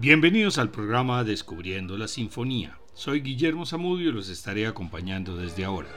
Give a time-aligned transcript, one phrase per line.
[0.00, 2.78] Bienvenidos al programa Descubriendo la Sinfonía.
[2.94, 5.90] Soy Guillermo Zamudio y los estaré acompañando desde ahora.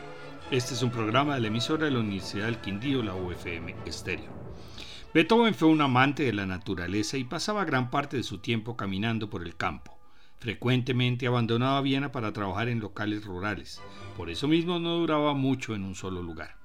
[0.51, 4.29] Este es un programa de la emisora de la Universidad del Quindío, la UFM Estéreo.
[5.13, 9.29] Beethoven fue un amante de la naturaleza y pasaba gran parte de su tiempo caminando
[9.29, 9.97] por el campo.
[10.37, 13.81] Frecuentemente abandonaba Viena para trabajar en locales rurales.
[14.17, 16.57] Por eso mismo no duraba mucho en un solo lugar.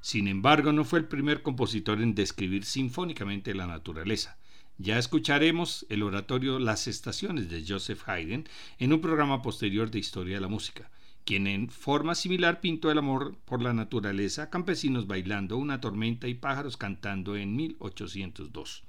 [0.00, 4.36] Sin embargo, no fue el primer compositor en describir sinfónicamente la naturaleza.
[4.78, 10.36] Ya escucharemos el oratorio Las Estaciones de Joseph Haydn en un programa posterior de Historia
[10.36, 10.90] de la Música,
[11.24, 16.34] quien en forma similar pintó el amor por la naturaleza, campesinos bailando, una tormenta y
[16.34, 18.82] pájaros cantando en 1802.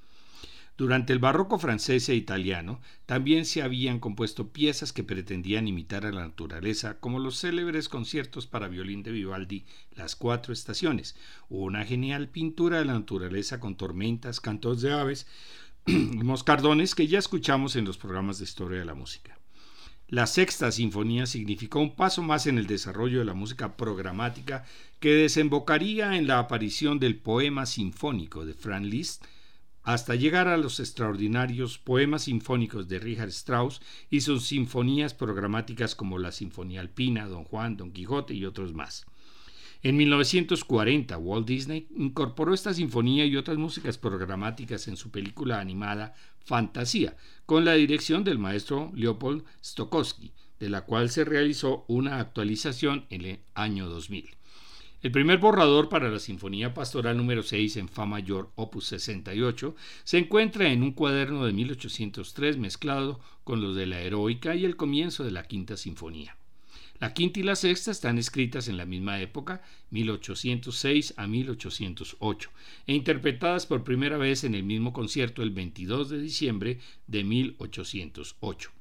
[0.75, 6.11] Durante el barroco francés e italiano también se habían compuesto piezas que pretendían imitar a
[6.11, 11.15] la naturaleza, como los célebres conciertos para violín de Vivaldi, Las Cuatro Estaciones,
[11.47, 15.27] una genial pintura de la naturaleza con tormentas, cantos de aves,
[15.87, 19.37] moscardones que ya escuchamos en los programas de historia de la música.
[20.07, 24.63] La sexta sinfonía significó un paso más en el desarrollo de la música programática
[24.99, 29.25] que desembocaría en la aparición del poema sinfónico de Franz Liszt
[29.81, 36.17] hasta llegar a los extraordinarios poemas sinfónicos de Richard Strauss y sus sinfonías programáticas como
[36.19, 39.05] la Sinfonía Alpina, Don Juan, Don Quijote y otros más.
[39.85, 46.13] En 1940, Walt Disney incorporó esta sinfonía y otras músicas programáticas en su película animada
[46.45, 53.05] Fantasía, con la dirección del maestro Leopold Stokowski, de la cual se realizó una actualización
[53.09, 54.29] en el año 2000.
[55.01, 60.17] El primer borrador para la Sinfonía Pastoral número 6 en Fa mayor, opus 68, se
[60.17, 65.25] encuentra en un cuaderno de 1803 mezclado con los de la Heroica y el comienzo
[65.25, 66.37] de la Quinta Sinfonía.
[67.03, 72.49] La quinta y la sexta están escritas en la misma época, 1806 a 1808,
[72.87, 78.71] e interpretadas por primera vez en el mismo concierto el 22 de diciembre de 1808.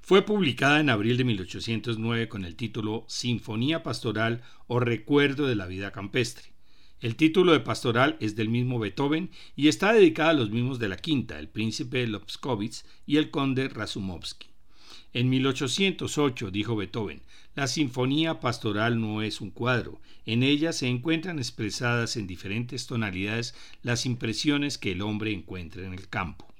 [0.00, 5.66] Fue publicada en abril de 1809 con el título Sinfonía Pastoral o Recuerdo de la
[5.66, 6.54] Vida Campestre.
[7.00, 10.88] El título de pastoral es del mismo Beethoven y está dedicada a los mismos de
[10.88, 14.53] la quinta, el príncipe Lobkowitz y el conde Razumovsky.
[15.14, 17.22] En 1808 dijo Beethoven,
[17.54, 23.54] la sinfonía pastoral no es un cuadro, en ella se encuentran expresadas en diferentes tonalidades
[23.84, 26.52] las impresiones que el hombre encuentra en el campo.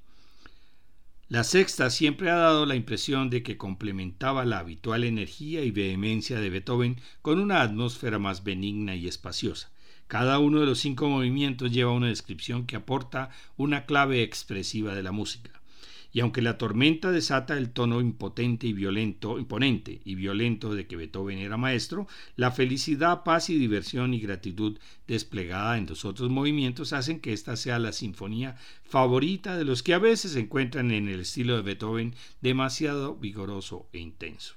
[1.27, 6.39] La sexta siempre ha dado la impresión de que complementaba la habitual energía y vehemencia
[6.39, 9.69] de Beethoven con una atmósfera más benigna y espaciosa.
[10.07, 15.03] Cada uno de los cinco movimientos lleva una descripción que aporta una clave expresiva de
[15.03, 15.51] la música
[16.15, 20.95] y aunque la tormenta desata el tono impotente y violento, imponente y violento de que
[20.95, 26.93] Beethoven era maestro, la felicidad, paz y diversión y gratitud desplegada en los otros movimientos
[26.93, 28.55] hacen que esta sea la sinfonía
[28.85, 33.89] favorita de los que a veces se encuentran en el estilo de Beethoven demasiado vigoroso
[33.91, 34.55] e intenso.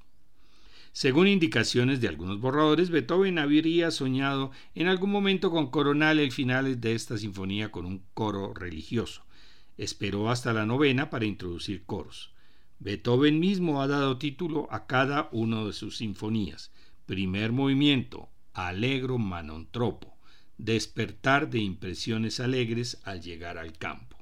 [0.92, 6.80] Según indicaciones de algunos borradores, Beethoven habría soñado en algún momento con coronar el final
[6.80, 9.24] de esta sinfonía con un coro religioso.
[9.78, 12.34] Esperó hasta la novena para introducir coros.
[12.80, 16.70] Beethoven mismo ha dado título a cada una de sus sinfonías.
[17.06, 20.18] Primer movimiento, Allegro Manontropo,
[20.58, 24.17] despertar de impresiones alegres al llegar al campo.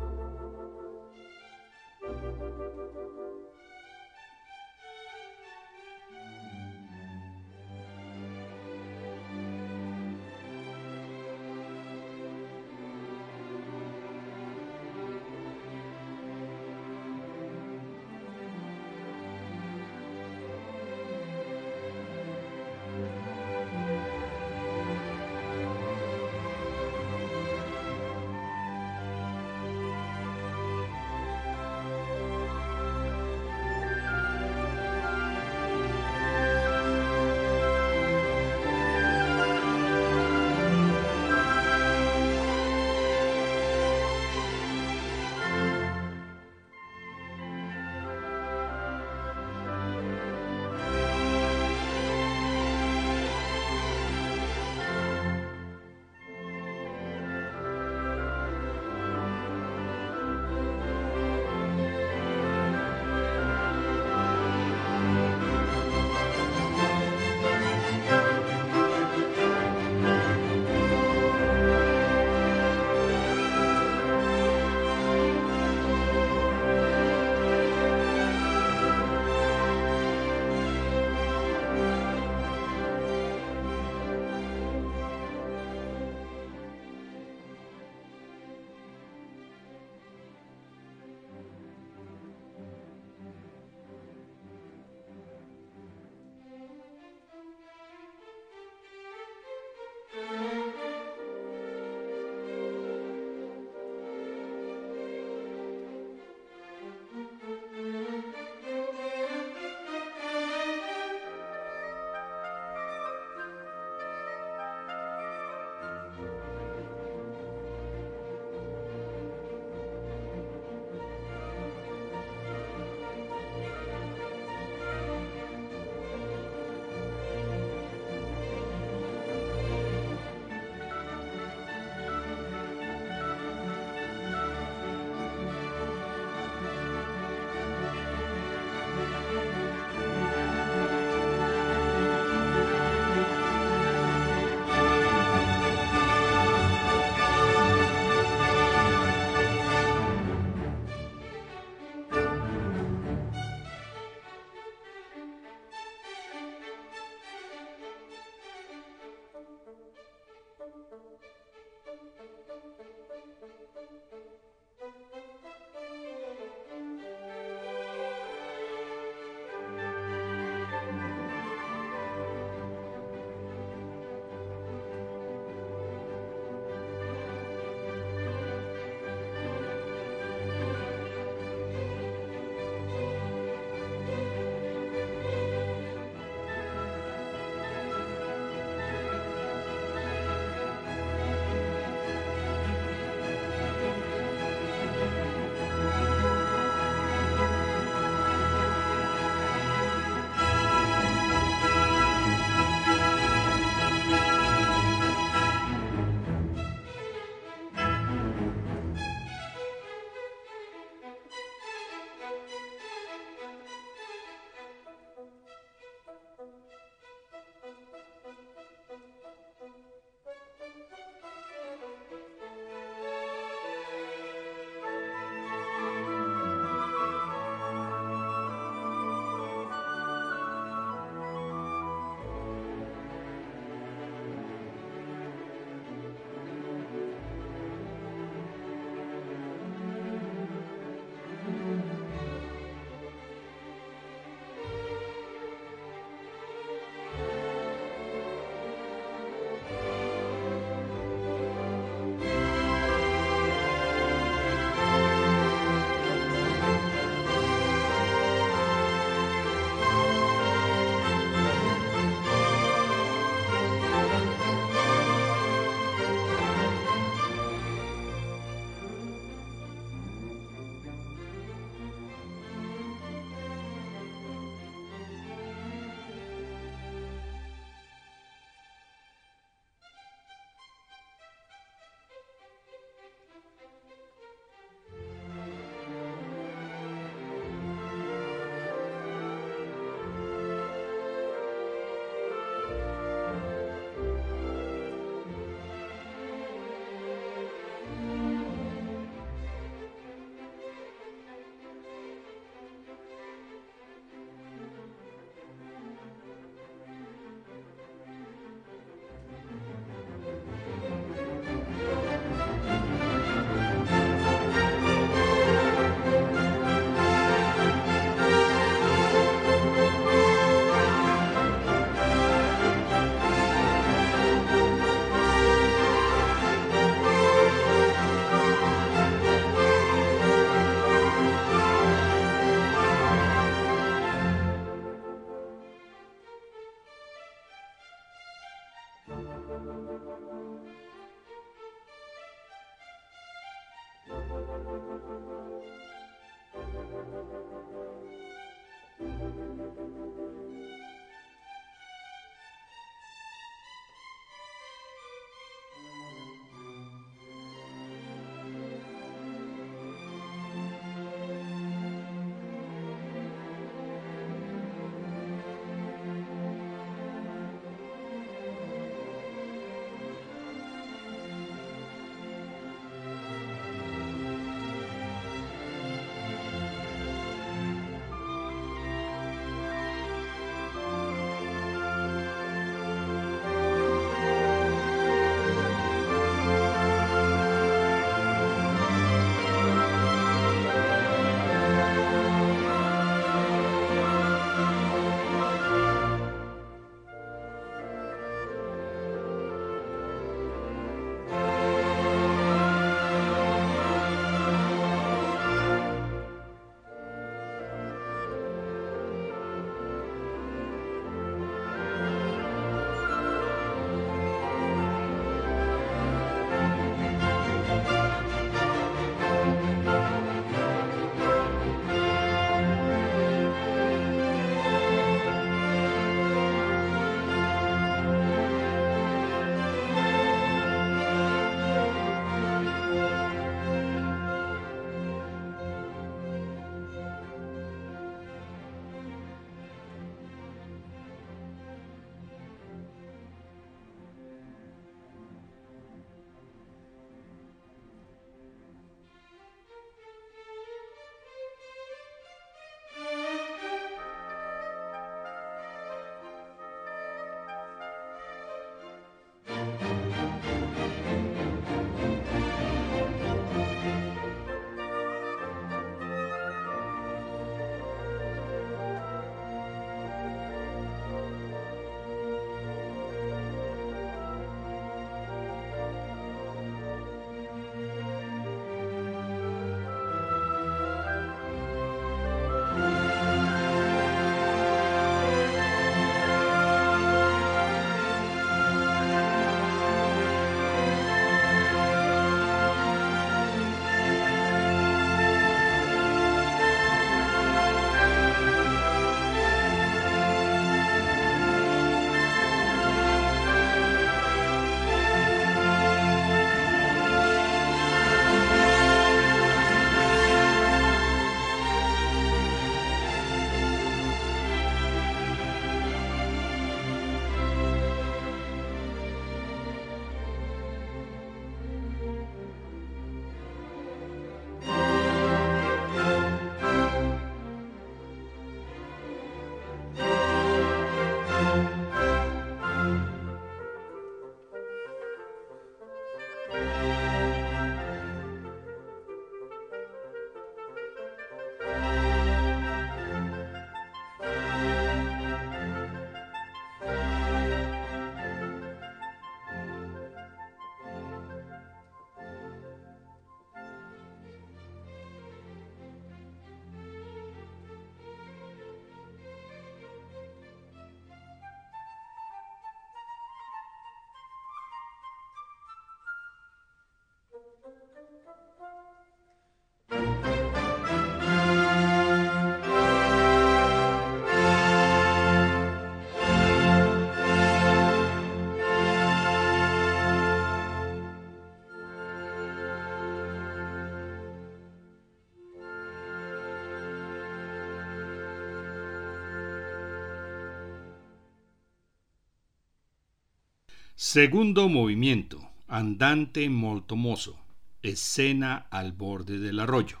[593.98, 597.40] Segundo movimiento, andante moltomoso,
[597.80, 600.00] escena al borde del arroyo.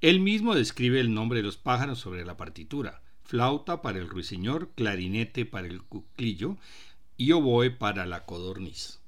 [0.00, 4.70] Él mismo describe el nombre de los pájaros sobre la partitura, flauta para el ruiseñor,
[4.74, 6.56] clarinete para el cuclillo
[7.18, 9.02] y oboe para la codorniz.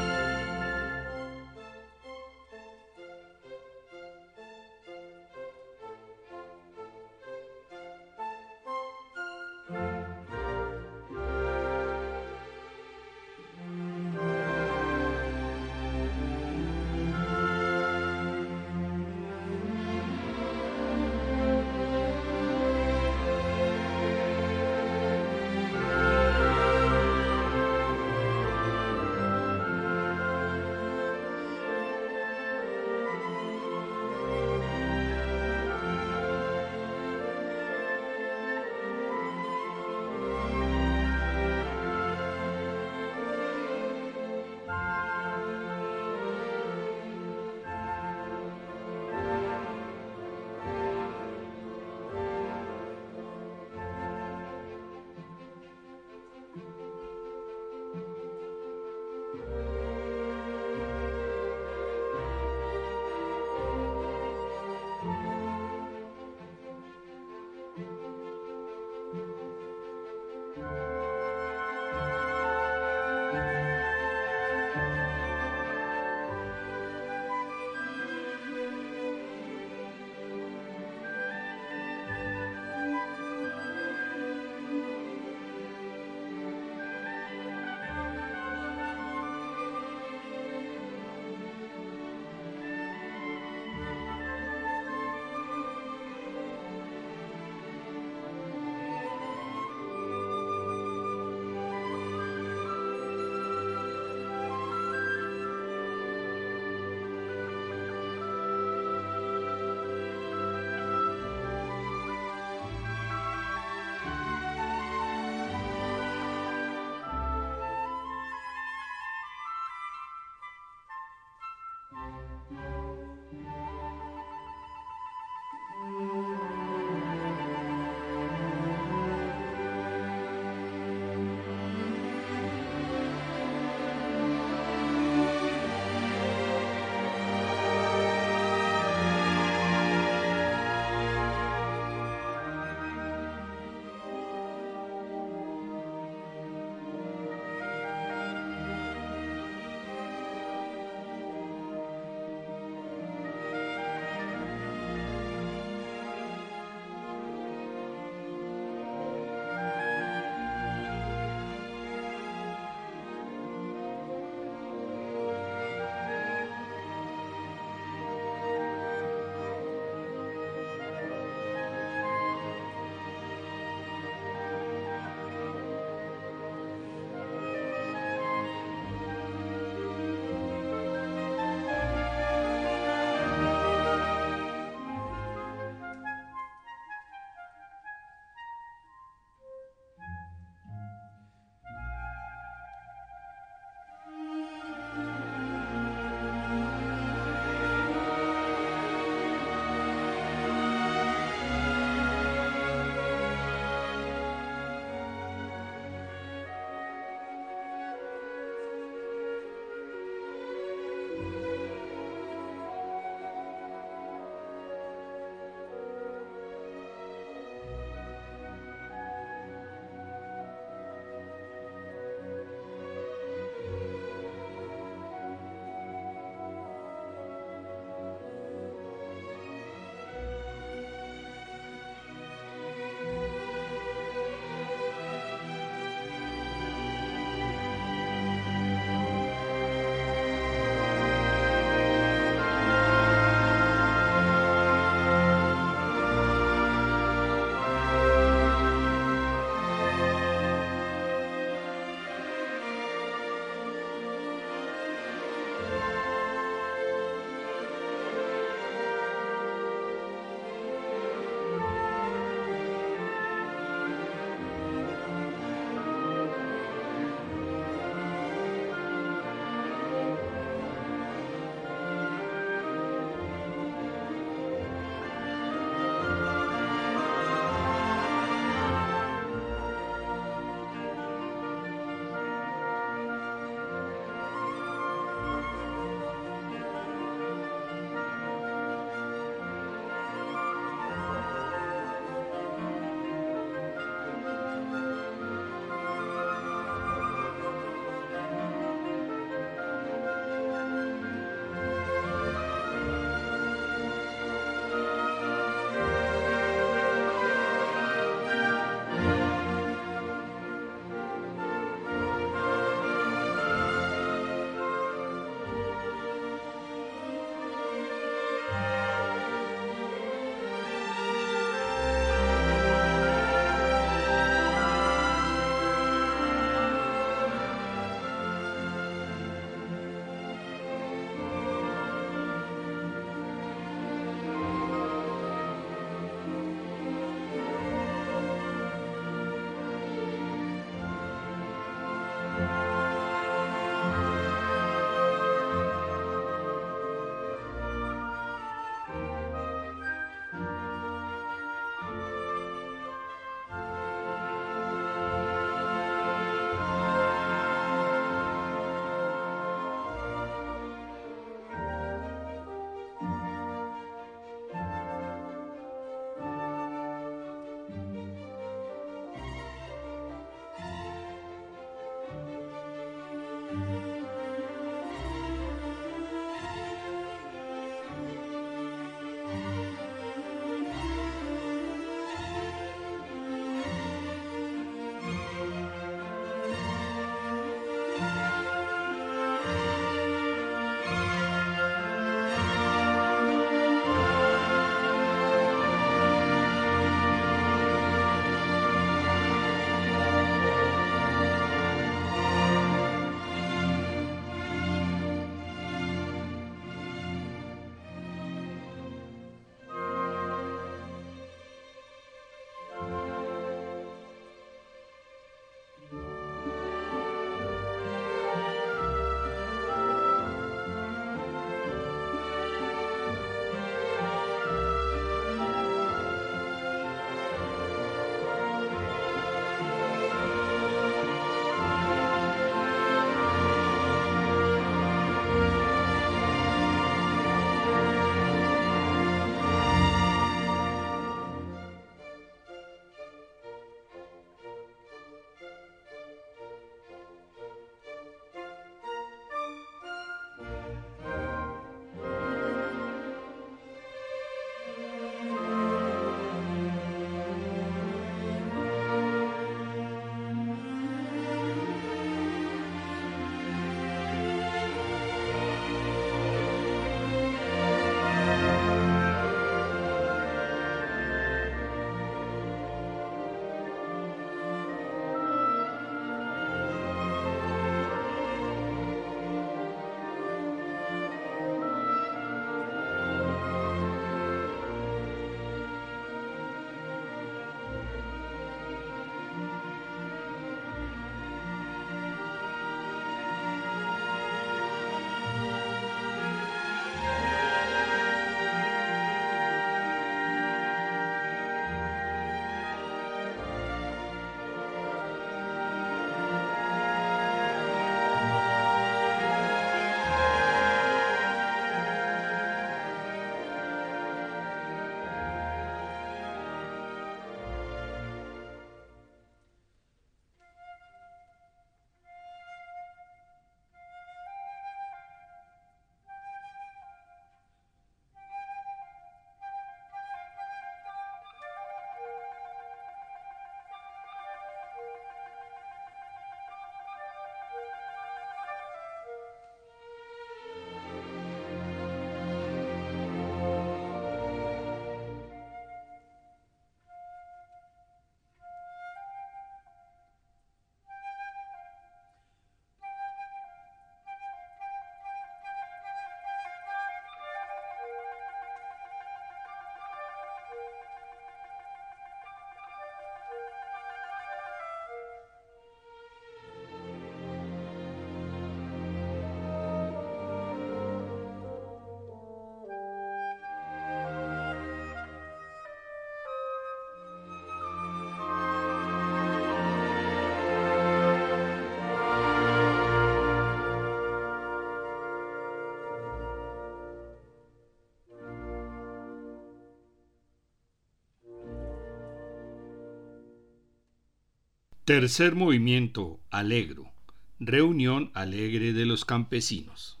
[594.83, 596.91] Tercer movimiento, Alegro.
[597.39, 600.00] Reunión alegre de los campesinos.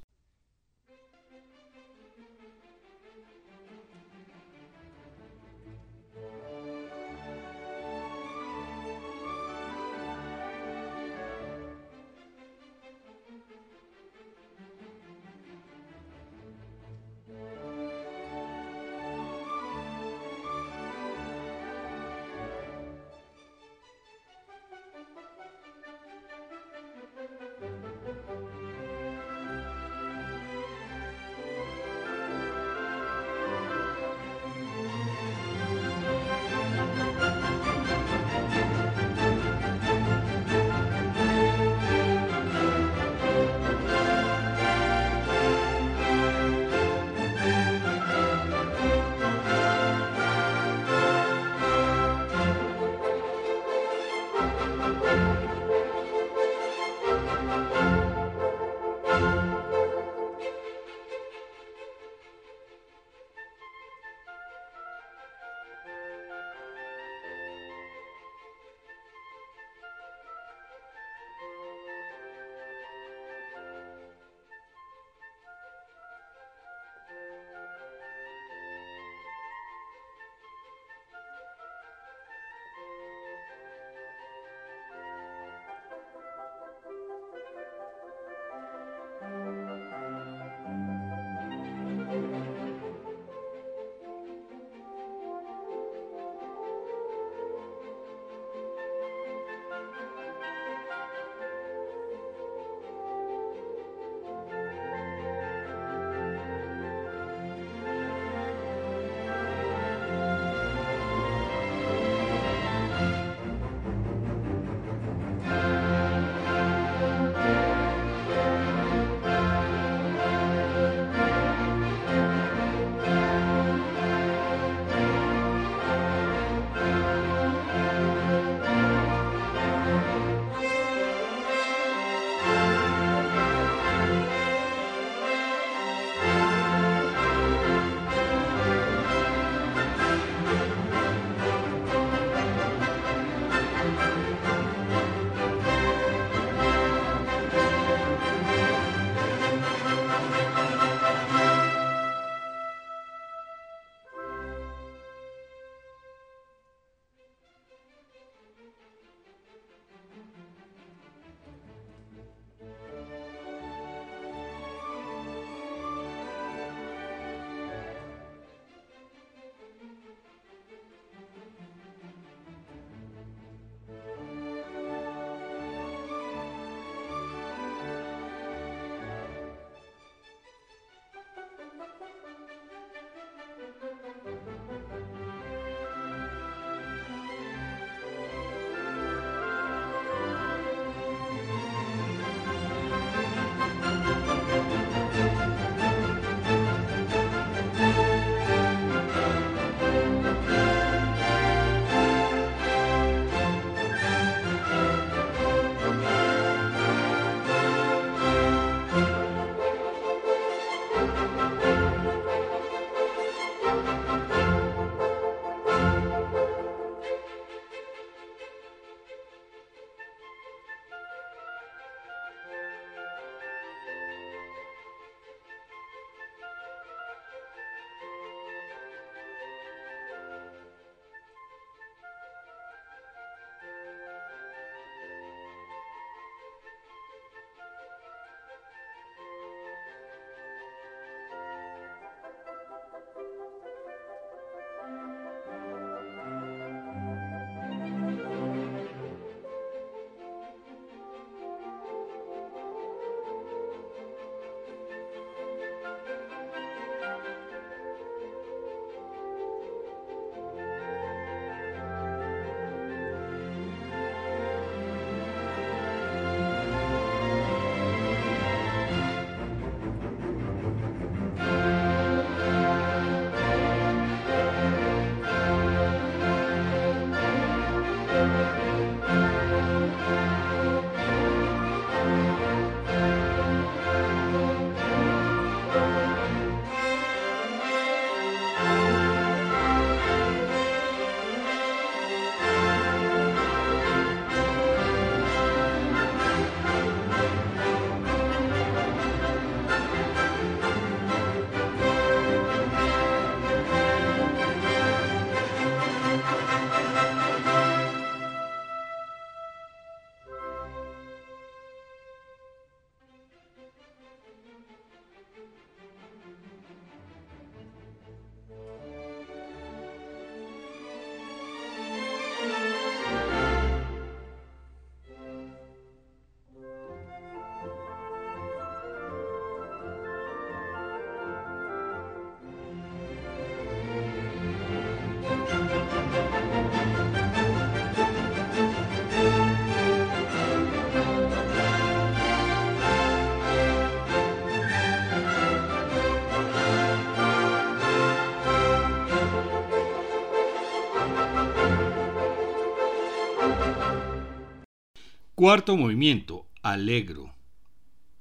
[355.41, 357.33] Cuarto movimiento, alegro.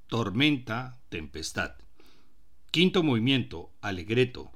[0.06, 1.74] Tormenta, tempestad.
[2.70, 4.50] Quinto movimiento, alegreto.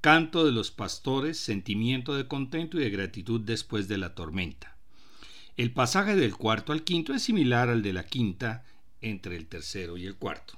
[0.00, 4.76] Canto de los pastores, sentimiento de contento y de gratitud después de la tormenta.
[5.56, 8.64] El pasaje del cuarto al quinto es similar al de la quinta
[9.00, 10.56] entre el tercero y el cuarto.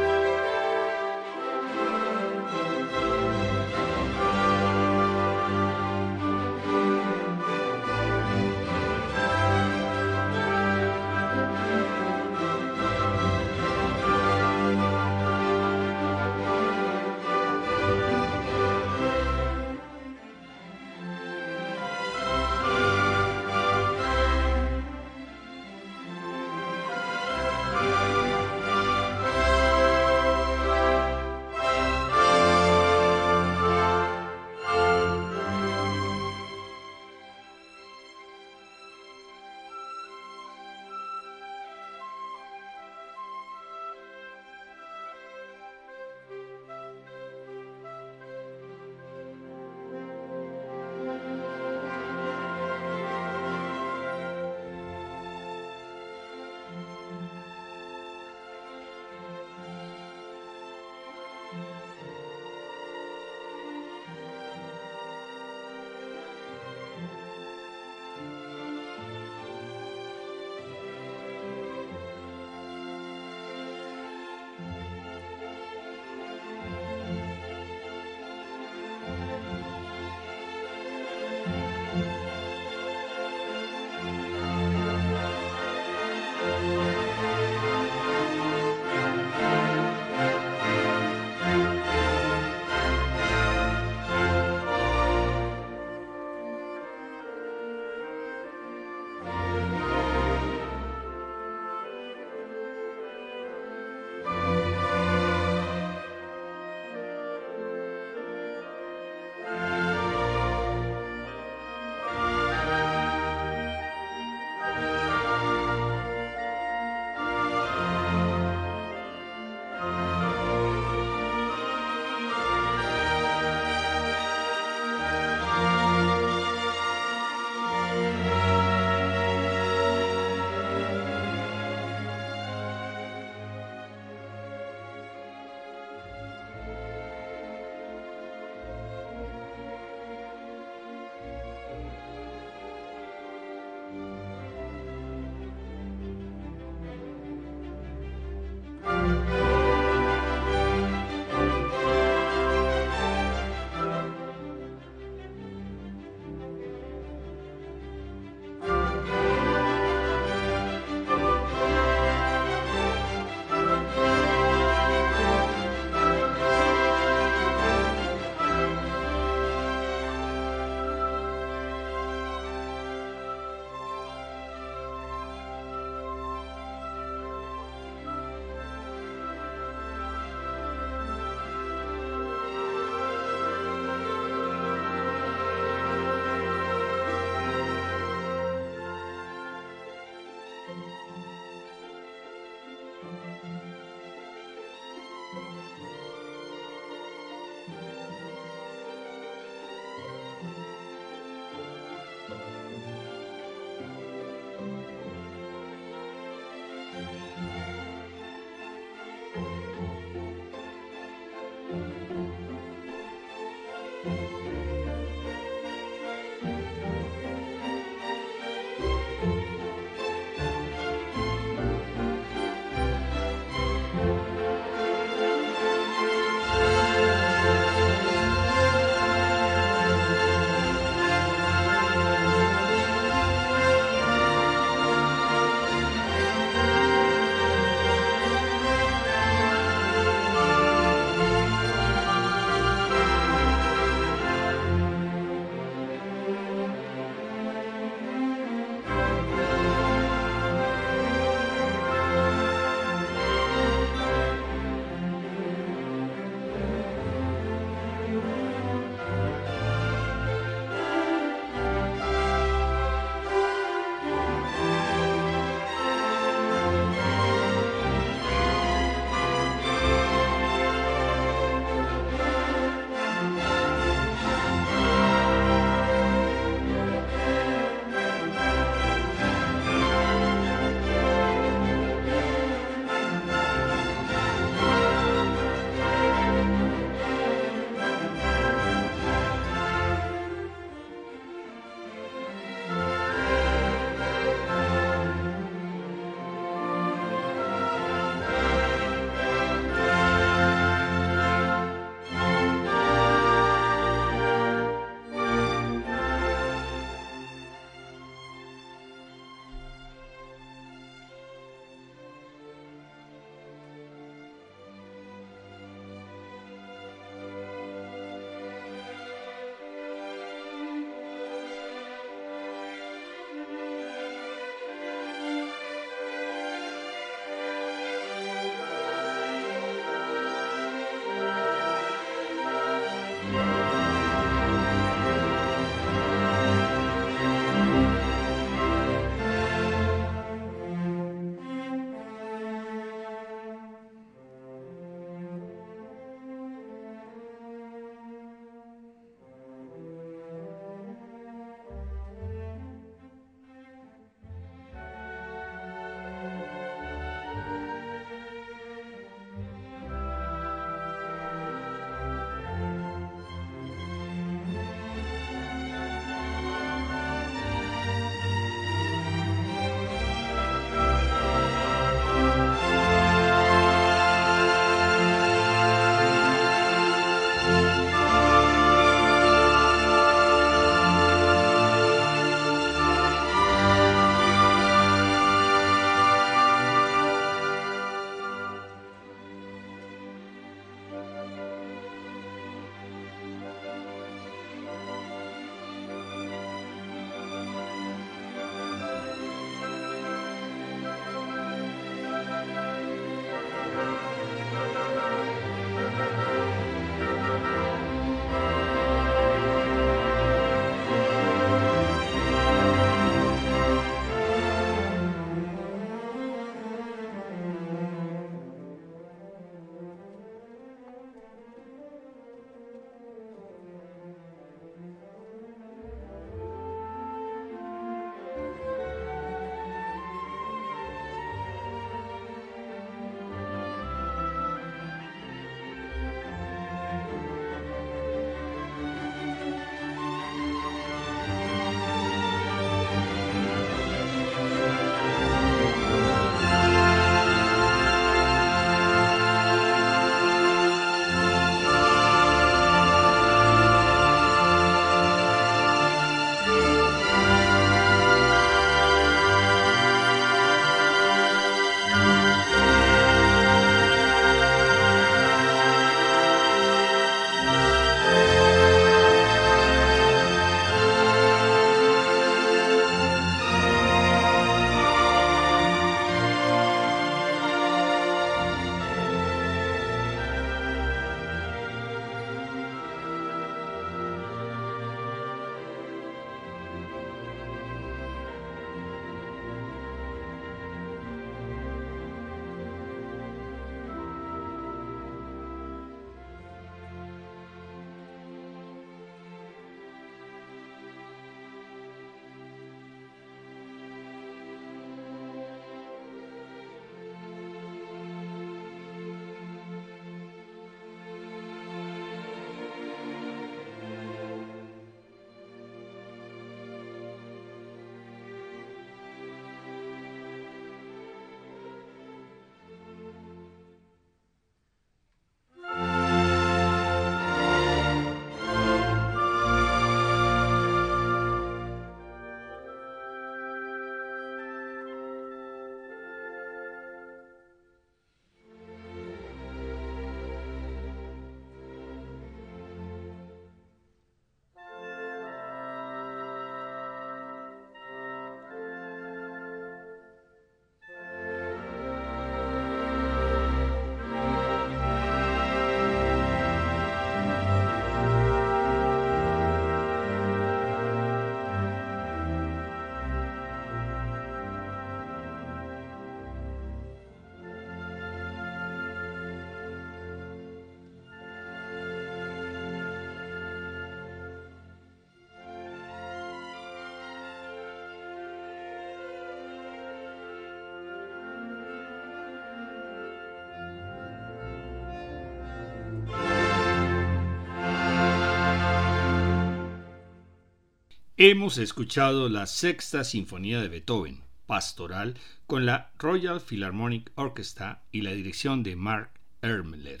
[591.20, 598.12] Hemos escuchado la sexta sinfonía de Beethoven, pastoral, con la Royal Philharmonic Orchestra y la
[598.12, 599.10] dirección de Mark
[599.42, 600.00] Ermler,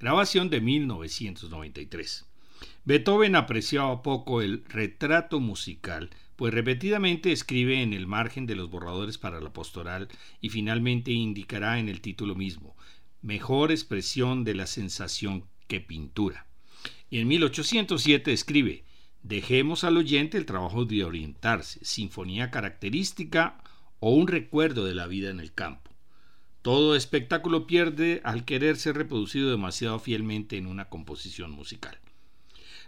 [0.00, 2.24] grabación de 1993.
[2.86, 9.18] Beethoven apreciaba poco el retrato musical, pues repetidamente escribe en el margen de los borradores
[9.18, 10.08] para la pastoral
[10.40, 12.78] y finalmente indicará en el título mismo,
[13.20, 16.46] mejor expresión de la sensación que pintura.
[17.10, 18.85] Y en 1807 escribe,
[19.28, 23.60] Dejemos al oyente el trabajo de orientarse, sinfonía característica
[23.98, 25.90] o un recuerdo de la vida en el campo.
[26.62, 31.98] Todo espectáculo pierde al querer ser reproducido demasiado fielmente en una composición musical.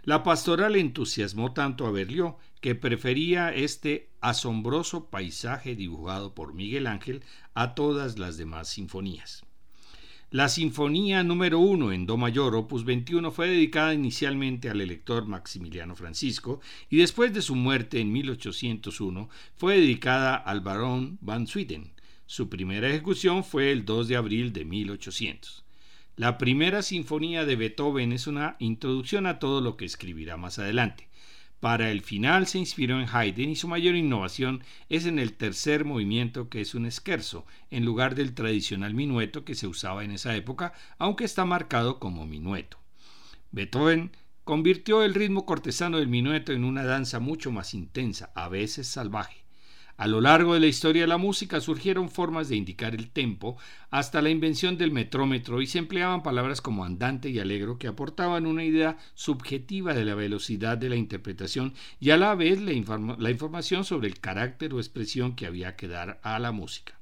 [0.03, 7.21] La pastoral entusiasmó tanto a Berlioz que prefería este asombroso paisaje dibujado por Miguel Ángel
[7.53, 9.43] a todas las demás sinfonías.
[10.31, 15.95] La Sinfonía número 1 en Do mayor, opus 21, fue dedicada inicialmente al elector Maximiliano
[15.95, 21.93] Francisco y después de su muerte en 1801 fue dedicada al barón Van Swieten.
[22.27, 25.65] Su primera ejecución fue el 2 de abril de 1800.
[26.15, 31.09] La primera sinfonía de Beethoven es una introducción a todo lo que escribirá más adelante.
[31.59, 35.83] Para el final se inspiró en Haydn y su mayor innovación es en el tercer
[35.83, 40.35] movimiento que es un scherzo, en lugar del tradicional minueto que se usaba en esa
[40.35, 42.79] época, aunque está marcado como minueto.
[43.51, 44.11] Beethoven
[44.45, 49.43] convirtió el ritmo cortesano del minueto en una danza mucho más intensa, a veces salvaje.
[49.99, 53.57] A lo largo de la historia de la música surgieron formas de indicar el tempo
[53.89, 58.45] hasta la invención del metrómetro y se empleaban palabras como andante y alegro que aportaban
[58.45, 63.29] una idea subjetiva de la velocidad de la interpretación y a la vez la, la
[63.29, 66.97] información sobre el carácter o expresión que había que dar a la música.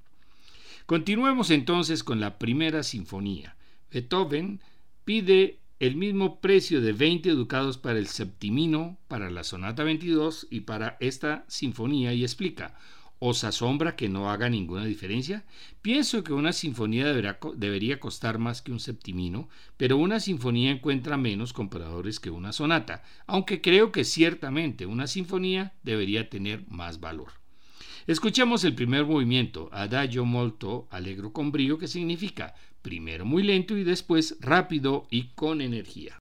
[0.88, 3.58] Continuemos entonces con la primera sinfonía.
[3.92, 4.60] Beethoven
[5.06, 10.62] pide el mismo precio de 20 ducados para el septimino, para la sonata 22 y
[10.62, 12.76] para esta sinfonía y explica,
[13.20, 15.46] ¿os asombra que no haga ninguna diferencia?
[15.84, 21.54] Pienso que una sinfonía debería costar más que un septimino, pero una sinfonía encuentra menos
[21.54, 27.34] compradores que una sonata, aunque creo que ciertamente una sinfonía debería tener más valor.
[28.08, 32.56] Escuchemos el primer movimiento, Adagio molto allegro con brío, que significa
[32.88, 36.18] primero muy lento y después rápido y con energía.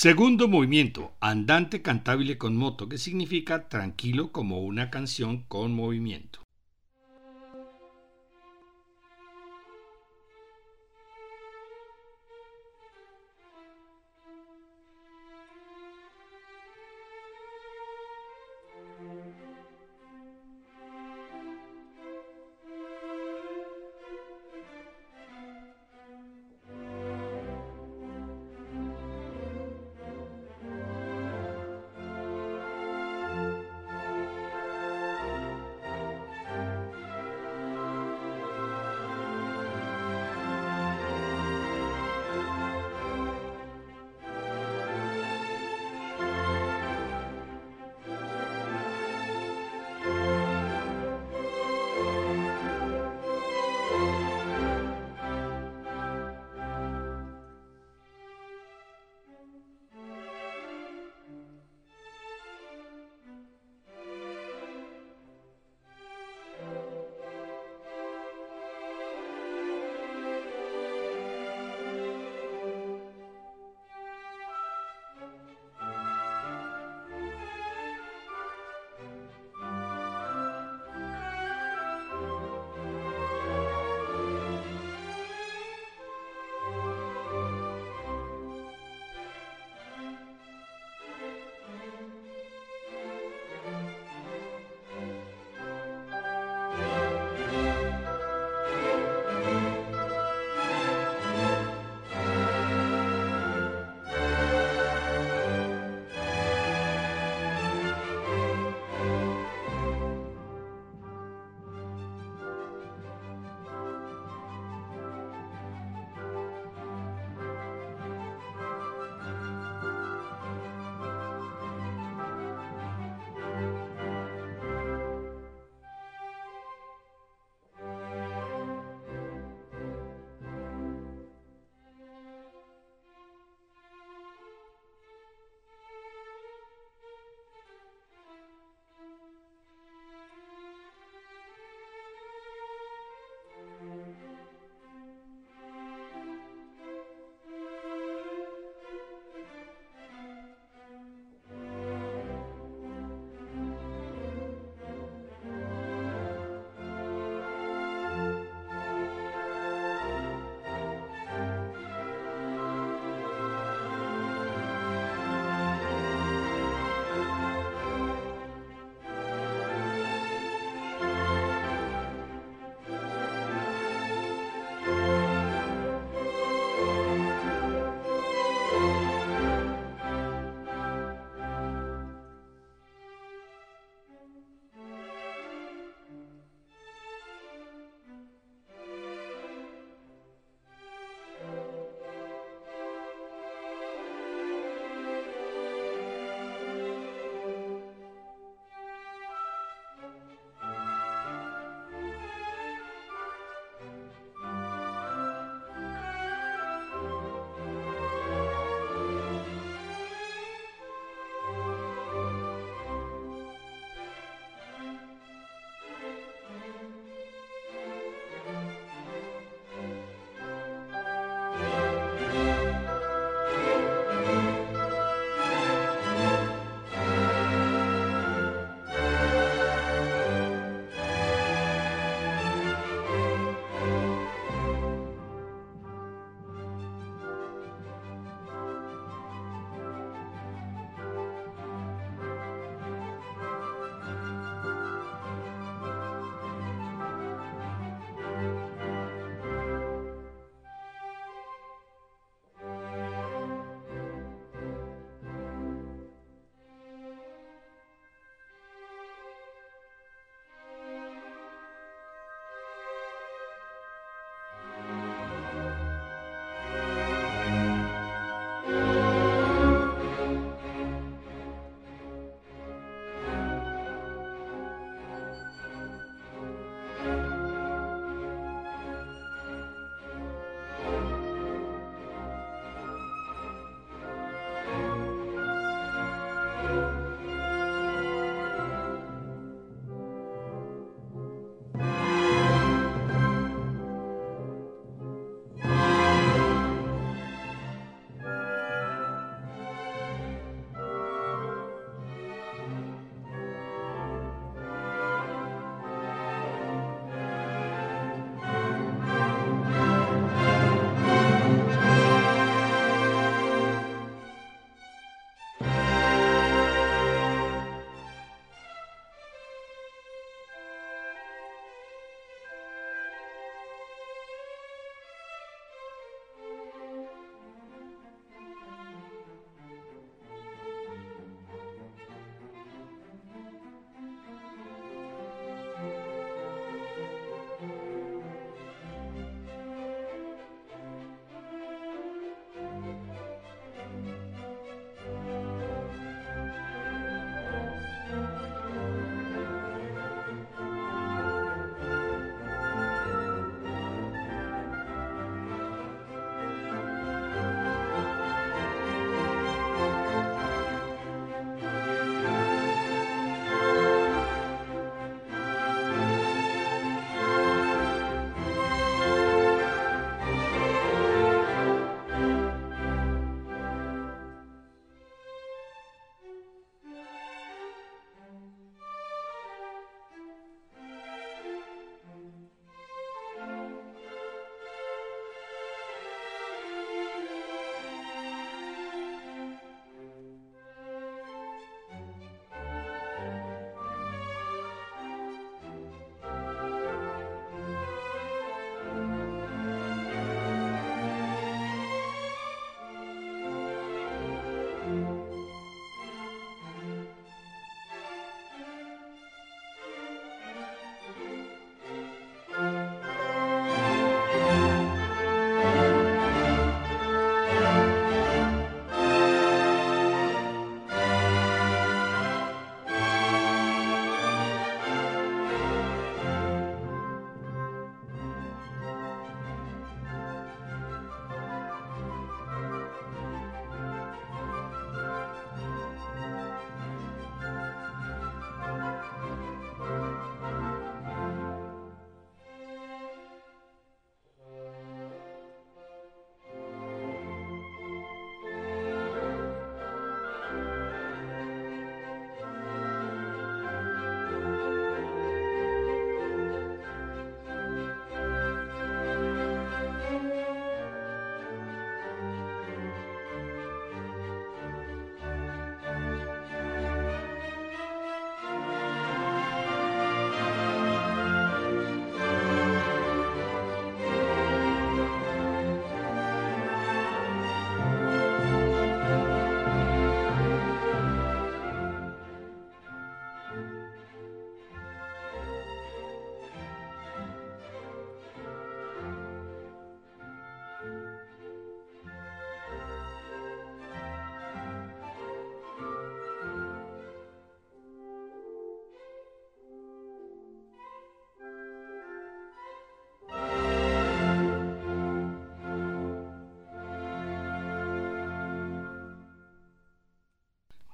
[0.00, 6.38] Segundo movimiento, andante cantable con moto, que significa tranquilo como una canción con movimiento.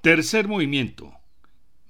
[0.05, 1.11] Tercer movimiento.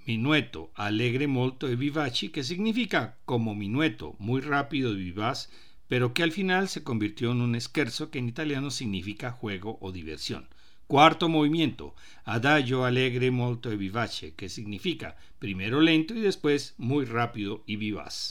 [0.05, 5.49] Minueto alegre molto e vivaci, que significa como minueto, muy rápido y vivaz,
[5.89, 9.91] pero que al final se convirtió en un scherzo que en italiano significa juego o
[9.91, 10.47] diversión.
[10.87, 11.93] Cuarto movimiento,
[12.23, 18.29] adagio alegre molto e vivace, que significa primero lento y después muy rápido y vivaz.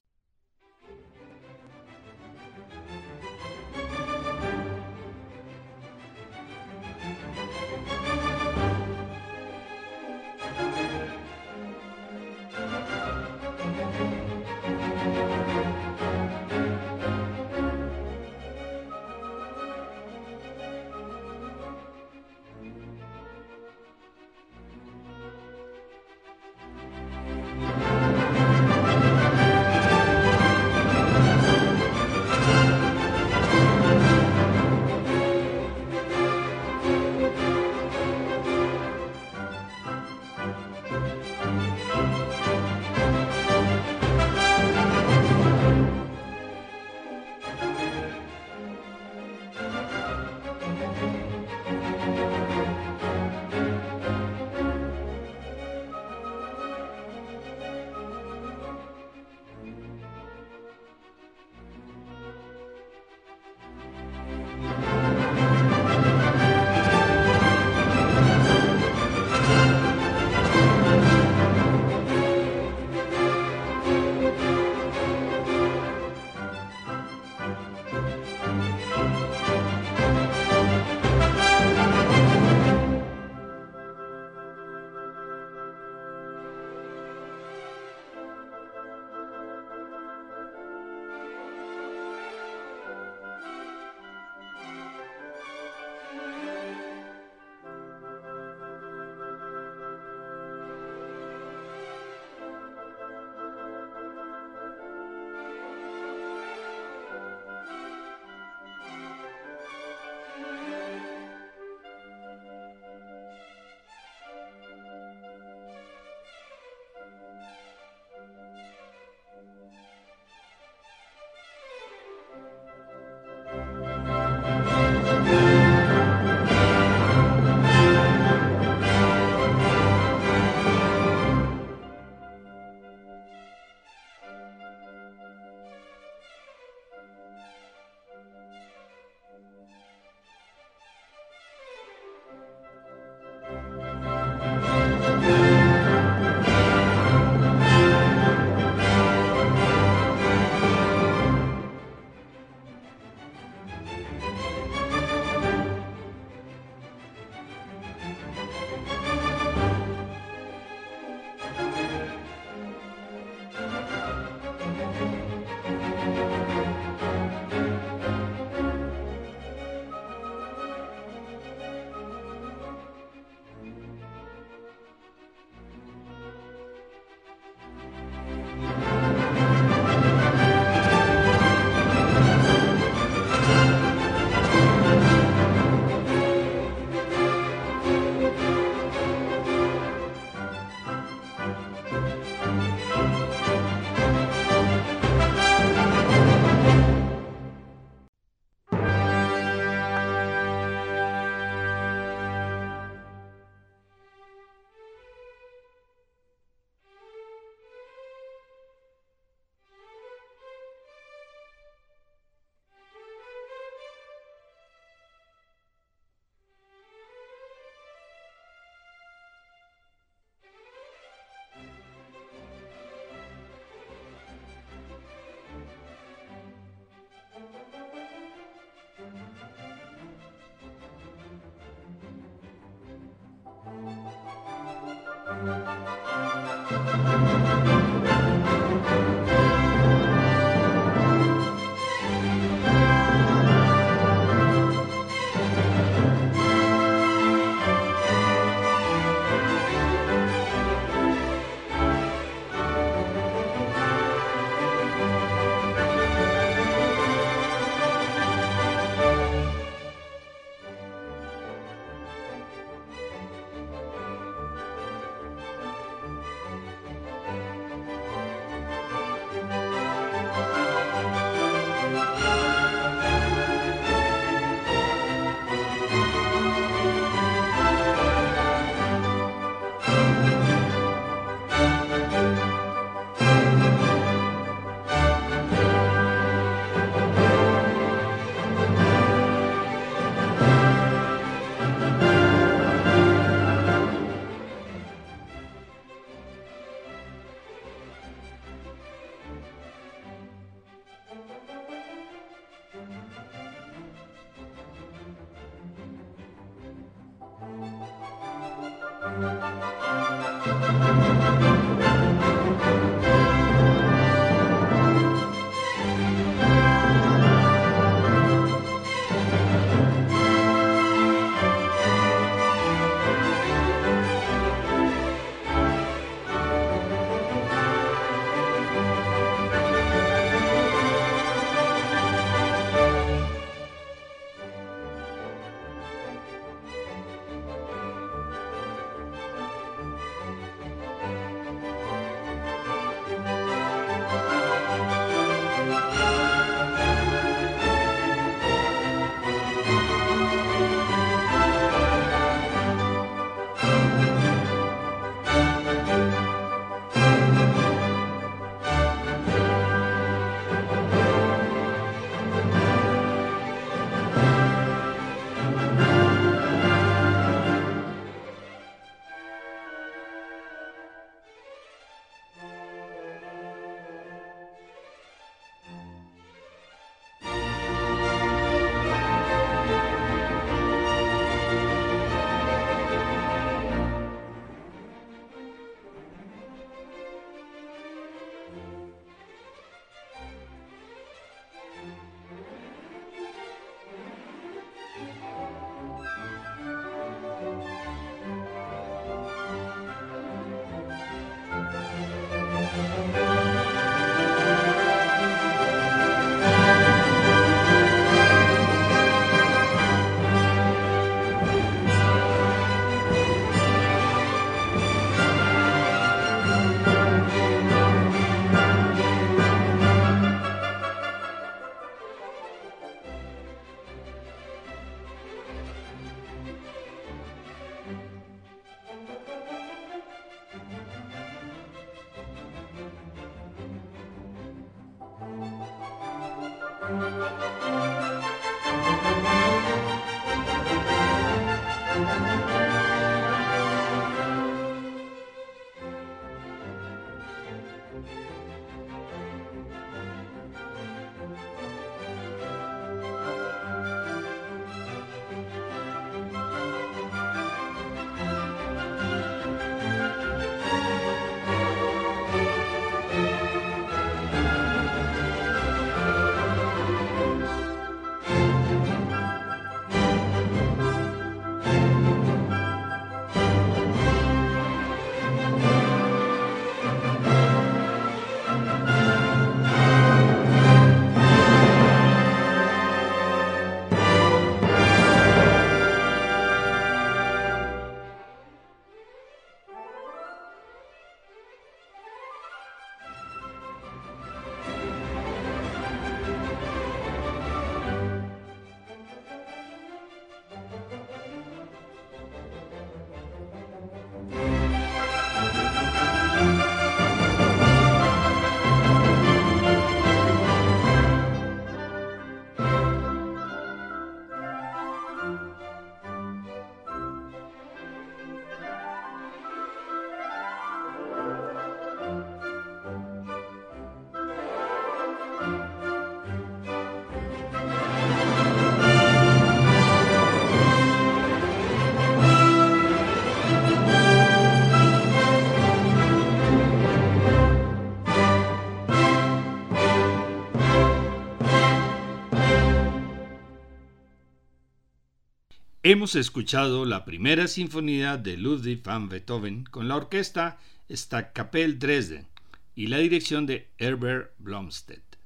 [545.87, 550.57] Hemos escuchado la primera sinfonía de Ludwig van Beethoven con la orquesta
[550.89, 552.27] Stadtkapelle Dresden
[552.75, 555.19] y la dirección de Herbert Blomstedt.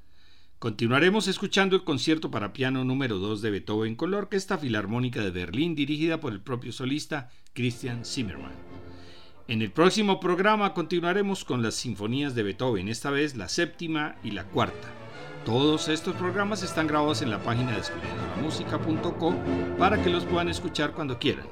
[0.59, 5.31] Continuaremos escuchando el concierto para piano número 2 de Beethoven con la Orquesta Filarmónica de
[5.31, 8.51] Berlín dirigida por el propio solista Christian Zimmermann.
[9.47, 14.33] En el próximo programa continuaremos con las sinfonías de Beethoven, esta vez la séptima y
[14.33, 15.08] la cuarta.
[15.45, 19.37] Todos estos programas están grabados en la página descubriendolamusica.com
[19.79, 21.47] para que los puedan escuchar cuando quieran.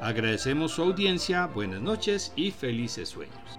[0.00, 3.58] Agradecemos su audiencia, buenas noches y felices sueños.